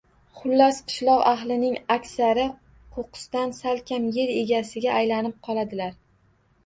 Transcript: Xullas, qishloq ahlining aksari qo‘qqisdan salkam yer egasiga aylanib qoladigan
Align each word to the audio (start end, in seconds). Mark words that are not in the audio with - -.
Xullas, 0.37 0.77
qishloq 0.91 1.19
ahlining 1.31 1.75
aksari 1.95 2.45
qo‘qqisdan 2.95 3.55
salkam 3.61 4.09
yer 4.17 4.35
egasiga 4.41 4.97
aylanib 5.03 5.37
qoladigan 5.49 5.95